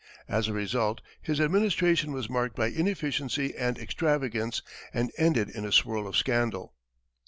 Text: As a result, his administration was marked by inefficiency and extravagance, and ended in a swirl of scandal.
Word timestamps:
As 0.27 0.47
a 0.47 0.51
result, 0.53 0.99
his 1.21 1.39
administration 1.39 2.11
was 2.11 2.27
marked 2.27 2.55
by 2.55 2.69
inefficiency 2.69 3.55
and 3.55 3.77
extravagance, 3.77 4.63
and 4.95 5.11
ended 5.15 5.51
in 5.51 5.63
a 5.63 5.71
swirl 5.71 6.07
of 6.07 6.17
scandal. 6.17 6.73